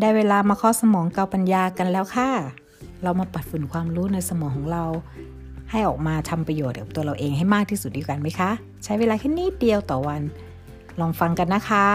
[0.00, 2.30] ได้เวลามาข้อสมองเกาปัญญากันแล้วค่ะ
[3.02, 4.84] เรามาปัดฝุ่นความรู้ในสมองของเรา
[5.70, 8.50] ให้ออกมาทำประโยชน์กับตัวเราเองให้มากที่สุดดีกันไหมคะ
[8.84, 10.22] ใช้เวลาแค่นิดเดียวต่อวัน
[11.00, 11.88] ลองฟังกันนะคะ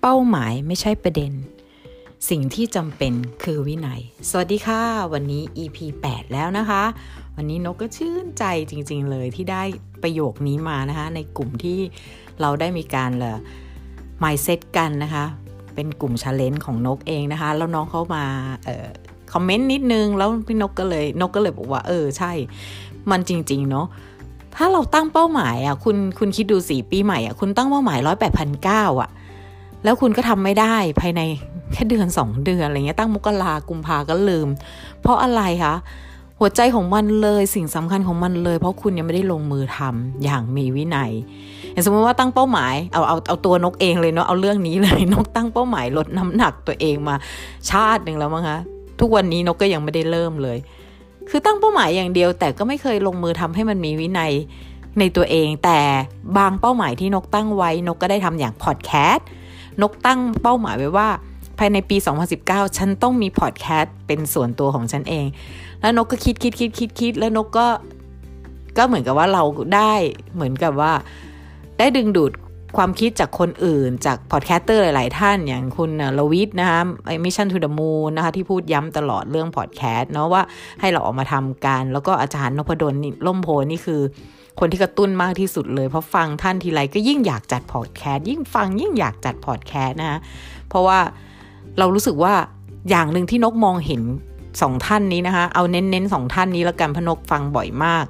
[0.00, 1.32] เป้าหมายไม่ใช่ประเด็น
[2.30, 3.12] สิ่งที่จำเป็น
[3.44, 5.78] คือวินัย สวัสดีค่ะ วันนี้ EP
[6.10, 6.82] 8 แล้วนะคะ
[7.36, 9.62] วันนี้นกก็ชื่นใจจริง ๆ เลยที่ได้
[10.02, 11.78] ประโยคนี้มานะคะ ในกลุ่มที่
[12.40, 15.24] เราได้มีการเ mindset กันนะคะ
[15.74, 18.24] เป็นกลุ่ม challenge ของนกเองนะคะ แล้วน้องเขามา
[18.64, 18.88] เอ่อ
[19.32, 22.32] คอมเมนต์นิดนึง แล้วพี่นกก็เลยนกก็เลยบอกว่า เออใช่
[23.10, 23.86] มันจริง ๆ เนาะ
[24.56, 29.10] ถ้าเราตั้งเป้าหมายอะคุณคุณคิดดูสิปีใหม่อะคุณตั้งเป้าหมายร้อยแปดพันเก้าอะ
[29.84, 31.20] แล้วคุณก็ทำไม่ได้ภายใน
[31.72, 34.48] แค่เดือนสองเดือนอะไรเงี้ยตั้งมกรากุมภาก็ลืม
[35.02, 35.74] เพราะอะไรคะ
[36.38, 41.12] หัวใจของมันเลยสิ่งสำคัญของมันเลย เพราะคุณยังไม่ได้ลงมือทำอย่างมีวินัย
[41.72, 47.16] อย่างสมมติว่าตั้งเป้าหมายเอาเอาเอาตัวนกเองเลยเนาะเอาเรื่องนี้เลยนกตั้งเป้าหมายลดน้ำหนักตัวเองมา
[47.70, 48.58] ชาติหนึ่งแล้วมั้งคะ
[49.00, 50.58] ทุกวันนี้นกก็ยังไม่ได้เริ่มเลย
[51.30, 54.32] คือตั้งเป้าหมายอย่างเดียว แต่ก็ไม่เคยลงมือทำให้มันมีวินัย
[54.98, 55.80] ในตัวเอง แต่
[56.38, 59.26] บางเป้าหมายที่นกตั้งไว้นกก็ได้ทำอย่างพอดแคสต์
[59.82, 61.08] นกตั้งเป้าหมายไว้ว่า
[61.58, 61.96] ภายในปี
[62.36, 65.26] 2019 ฉันต้องมีพอดแคสต์เป็นส่วนตัวของฉันเอง
[65.80, 67.66] แล้วนกก็คิดคิดคิดคิดคิดแล้วนกก็
[68.76, 69.42] ก็เหมือนกับว่าเรา
[69.74, 69.92] ได้
[70.34, 70.92] เหมือนกับว่า
[71.78, 72.32] ได้ดึงดูด
[72.76, 80.42] ความคิดจากคนอื่น จาก podcaster หลาย ๆ ท่านอย่างคุณรวิศนะคะไอ Mission To The Moon นะคะที่พูดย้ำตลอดเรื่องพอดแคสต์เนาะว่า
[80.80, 82.94] ให้เราออกมาทำกันแล้วก็อาจารย์นพดล
[83.26, 84.00] ล่มโพนี่คือ
[84.58, 90.18] คนที่กระตุ้นมากที่สุดเลย เพราะฟังท่านทีไรก็ยิ่งอยากจัดพอดแคสต์ยิ่งฟังยิ่งอยากจัดพอดแคสต์นะคะ
[90.68, 90.98] เพราะว่า
[91.78, 92.34] เรารู้สึกว่า
[92.90, 94.02] อย่างหนึ่งที่นกมองเห็น
[94.62, 98.04] สองท่านนี้นะคะ เอาเน้นๆสองท่านนี้แล้วกันพนกฟังบ่อยมาก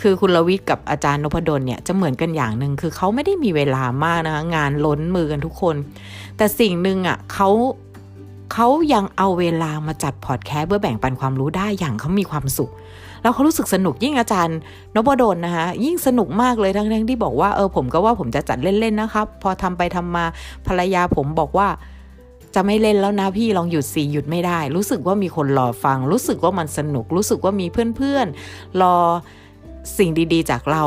[0.00, 5.76] คือคุณลวิทย์กับอาจารย์นพดลเนี่ยจะเหมือนกันอย่างหนึ่งคือเขาไม่ได้มีเวลามากนะคะงานล้นมือกันทุกคน
[6.36, 7.48] แต่สิ่งหนึ่งอะเขา
[8.52, 12.70] เขายังเอาเวลามาจัดพอดแคสต์เพื่อแบ่งปันความรู้ได้อย่างเขามีความสุข
[13.22, 14.58] แล้วเขารู้สึกสนุกยิ่งอาจารย์
[14.94, 20.24] นพดลนะคะยิ่งสนุกมากเลยทั้งๆที่บอกว่าเออผมก็ว่าผมจะจัดเล่นๆนะครับ พอทำไปทำมา
[20.66, 21.68] ภรรยาผมบอกว่า
[22.54, 28.96] จะไม่เล่นแล้วนะพี่ลองหยุดสิหยุดไม่ได้ รู้สึกว่ามีคนรอฟัง รู้สึกว่ามันสนุก รู้สึกว่ามีเพื่อนๆรอ
[29.98, 30.82] สิ่งดีๆ จากเรา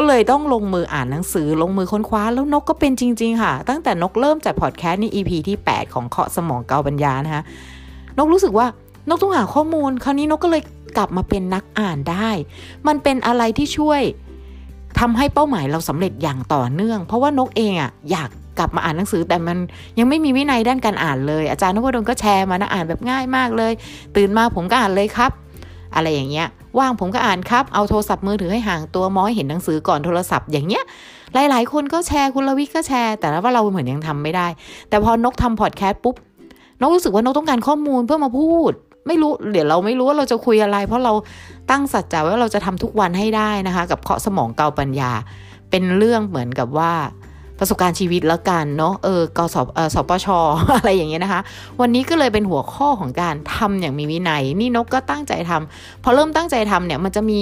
[0.00, 7.42] ก็เลยต้องลงมืออ่านหนังสือลงมือค้นคว้าแล้วนกก็เป็นจริง ๆ ค่ะ ตั้งแต่นกเริ่มจัดพอดแคสต์นี่ EP ที่ 8 ของเคาะสมองเกาปัญญานะคะ
[8.18, 8.66] นกรู้สึกว่า
[9.08, 10.62] นกต้องหาข้อมูล คราวนี้นกก็เลย
[10.96, 12.30] กลับมาเป็นนักอ่านได้
[12.86, 14.00] มันเป็นอะไรที่ช่วย
[15.00, 19.56] ทำให้เป้าหมายเราสำเร็จอย่างต่อเนื่อง เพราะว่านกเองอะ่ะอยากกลับมาอ่านหนังสือแต่มัน
[19.98, 23.72] ยังไม่มีวินัยด้านการอ่านเลย อาจารย์นพดลก็แชร์มานะอ่านแบบง่ายมากเลย
[24.16, 25.32] ตื่นมาผมก็อ่านเลยครับ
[25.94, 26.46] อะไรอย่างเงี้ย
[26.78, 30.84] ว่างผมก็อ่านครับ เอาโทรศัพท์มือถือให้ห่างตัวมองให้เห็นหนังสือก่อนโทรศัพท์อย่างเงี้ย
[31.34, 34.46] หลาย ๆ คนก็แชร์คุณลวิทก็แชร์ แต่ว่าเราเหมือนยังทำไม่ได้
[34.88, 36.16] แต่พอนกทำพอดแคสต์ปุ๊บ
[36.80, 38.72] นกรู้สึกว่านกต้องการข้อมูลเพื่อมาพูด
[39.06, 41.12] ไม่รู้เดี๋ยวเราไม่รู้ว่าเราจะคุยอะไร เพราะเรา
[41.70, 45.12] ตั้งสัจจะว่าเราจะทำทุกวันให้ได้นะคะ กับเคาะสมองเกาปัญญา
[45.70, 46.92] เป็นเรื่องเหมือนกับว่า
[47.58, 50.26] ประสบการณ์ชีวิตแล้วกันเนาะเออกสเออสปช
[50.76, 51.40] อะไรอย่างเงี้ยนะคะ
[51.80, 57.38] วันนี้ก็เลยเป็นหัวข้อของการทำอย่างมีวินัย นี่นกก็ตั้งใจทำพอเริ่มตั้งใจทำเนี่ยมันจะมี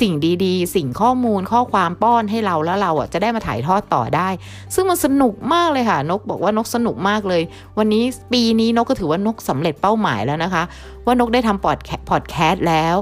[0.00, 0.12] สิ่ง
[0.44, 4.28] ดีๆ สิ่งข้อมูลข้อความป้อนให้เราแล้วเราอะจะได้มาถ่ายทอดต่อได้
[4.74, 7.42] ซึ่งมันสนุกมากเลยค่ะ นกบอกว่านกสนุกมากเลย
[7.78, 10.62] วันนี้ปีนี้นกก็ถือว่านกสำเร็จเป้าหมายแล้วนะคะ
[11.06, 11.66] ว่านกได้ทำพ
[12.14, 12.96] อดแคสต์แล้ว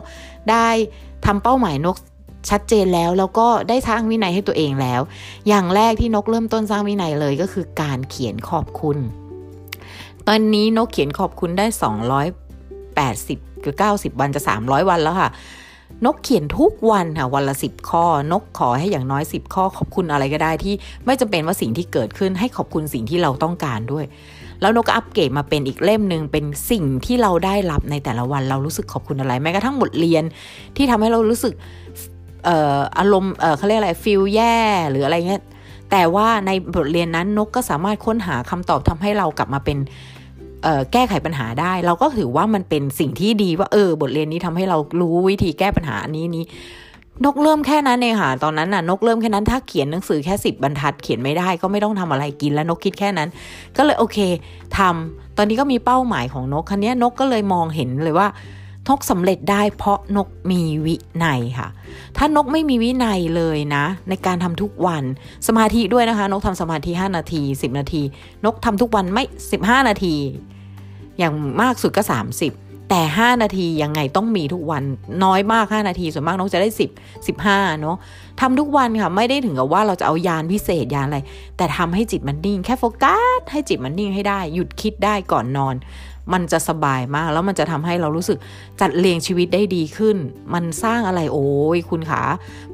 [0.50, 0.69] ได้
[1.27, 1.97] ทำเป้าหมายนก
[2.51, 5.01] ชัดเจนแล้วแล้วก็ได้สร้างวินัยให้ตัวเองแล้ว
[5.49, 8.99] อย่างแรกที่นกเริ่มต้นสร้างวินัยเลยก็คือการเขียนขอบคุณ
[10.27, 11.67] ตอนนี้นกเขียนขอบคุณได้
[12.65, 15.31] 280คือ90 วันจะ 300 วันแล้วค่ะ
[16.05, 24.05] นกเขียนทุกวันค่ะวันละ10ข้อ นกขอให้อย่างน้อย10ข้อ ขอบคุณอะไรก็ได้ที่ ไม่จำเป็นว่าสิ่งที่เกิดขึ้นให้ขอบคุณสิ่งที่เราต้องการด้วย
[24.61, 30.25] แล้วนกก็อัปเกรดมาเป็นอีกเล่มหนึ่งเป็นสิ่งที่เราได้รับในแต่ละวันเรารู้สึกขอบคุณอะไรแม้กระทั่งบทเรียน
[30.77, 31.55] ที่ทำให้เรารู้สึก
[32.99, 34.56] อารมณ์เขาเรียกอะไรฟิลแย่
[34.90, 35.43] หรืออะไรเงี้ย
[35.90, 39.79] แต่ว่าในบทเรียนนั้นนกก็สามารถค้นหาคำตอบทำให้เรากลับมาเป็น
[40.93, 46.44] แก้ไขปัญหาได้ เราก็ถือว่ามันเป็นสิ่งที่ดีว่าเออบทเรียนนี้ทำให้เรารู้วิธีแก้ปัญหานี้นี้
[47.25, 53.29] นกเริ่มแค่นั้นเองค่ะตอนนั้นน่ะนกเริ่มแค่นั้นถ้าเขียนหนังสือแค่สิบบรรทัดเขียนไม่ได้ก็ไม่ต้องทำอะไรกินแล้วนกคิดแค่นั้น
[53.76, 54.19] ก็เลยโอเค
[54.79, 58.29] ทำตอนนี้ก็มีเป้าหมายของนกคันนี้นกก็เลยมองเห็นเลยว่า
[58.89, 61.69] นกสำเร็จได้เพราะนกมีวินัยค่ะ
[62.17, 65.05] ถ้านกไม่มีวินัยเลยนะ ในการทำทุกวัน
[65.47, 68.03] สมาธิด้วยนะคะ นกทำสมาธิ 5 นาที 10 นาที
[68.45, 69.25] นกทำทุกวันไม่
[69.57, 70.15] 15 นาที
[71.19, 74.83] อย่างมากสุดก็ 30 แต่ 5 นาทียังไงต้องมีทุกวัน
[75.25, 77.97] น้อยมาก 5 นาที ส่วนมากน้องจะได้ 10 15 เนาะ
[78.41, 81.19] ทำทุกวันค่ะไม่ได้ถึงกับว่าเราจะเอายานพิเศษยานอะไร
[81.57, 85.75] แต่ทำให้จิตมันนิ่ง แค่โฟกัสให้จิตมันนิ่งให้ได้ หยุดคิดได้ก่อนนอน
[86.33, 88.39] มันจะสบายมาก แล้วมันจะทำให้เรารู้สึก
[88.81, 90.17] จัดเรียงชีวิตได้ดีขึ้น
[90.55, 92.23] มันสร้างอะไรโอ้ยคุณขา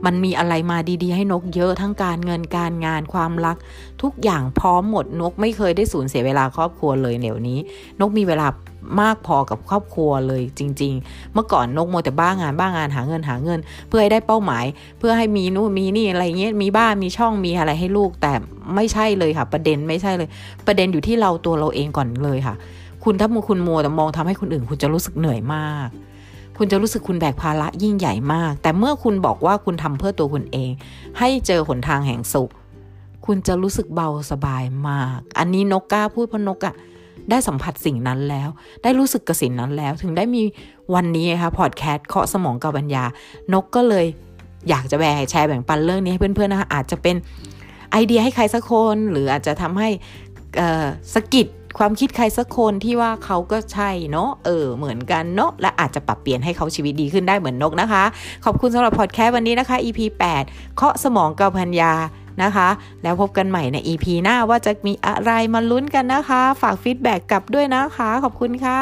[0.05, 3.56] มันมีอะไรมาดีๆ ให้นกเยอะทั้งการเงินการงานความรัก
[4.03, 7.59] ทุกอย่างพร้อมหมดนกไม่เคยได้สูญเสียเวลาครอบครัวเลยเดี๋ยวนี้
[8.01, 8.47] นกมีเวลา
[9.01, 14.65] มากพอกับครอบครัวเลยจริง ๆ เมื่อก่อนนกโมแต่บ้างานบ้างานหาเงินหาเงิน เพื่อให้ได้เป้าหมาย
[14.99, 18.33] เพื่อให้มีนู่นมีนี่อะไรเงี้ยมีบ้านมีช่องมีอะไรให้ลูกแต่
[18.75, 20.29] ไม่ใช่เลยค่ะ ประเด็นไม่ใช่เลย
[20.67, 22.55] ประเด็นอยู่ที่เราตัวเราเองก่อนเลยค่ะ
[23.05, 25.89] คุณถ้ามูคุณมัวแต่มองทำให้คนอื่น คุณจะรู้สึกเหนื่อยมาก
[26.59, 30.71] คุณจะรู้สึกคุณแบกภาระยิ่งใหญ่มาก แต่เมื่อคุณบอกว่าคุณทำเพื่อตัวคุณเอง
[31.19, 32.51] ให้เจอหนทางแห่งสุข
[33.27, 36.75] คุณจะรู้สึกเบาสบายมาก อันนี้นกกล้าพูดเพราะนกอะ่ะ
[37.31, 38.49] ได้สัมผัสสิ่งนั้นแล้ว
[38.83, 40.43] ได้รู้สึกกับสิ่งนั้นแล้ว ถึงได้มี
[40.95, 43.05] วันนี้ค่ะพอดแคสต์เคาะสมองกับปัญญา
[43.53, 44.06] นกก็เลย
[44.69, 47.17] อยากจะแบ่งแชร์แบ่งปันเรื่องนี้ให้เพื่อนๆนะคะอาจจะเป็น
[47.93, 49.89] ไอเดียให้ใครสักคน หรืออาจจะทำให้
[51.15, 51.47] สกิด
[51.79, 58.05] ความคิดใครสักคนที่ว่าเขาก็ใช่เนาะเออเหมือนกันเนาะและอาจจะปรับเปลี่ยนให้เขาชีวิตดีขึ้นได้เหมือนนกนะคะ
[58.44, 60.00] ขอบคุณสำหรับพอดแคสต์วันนี้นะคะ EP
[60.41, 61.93] 8 เคาะสมองกับพัญญา
[62.43, 62.69] นะคะ
[63.03, 68.81] แล้วพบกันใหม่ใน EP หน้าว่าจะมีอะไรมาลุ้นกันนะคะ ฝากฟีดแบ็กกลับด้วยนะคะ ขอบคุณค่ะ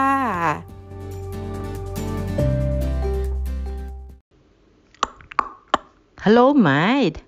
[6.24, 7.18] Hello, mate.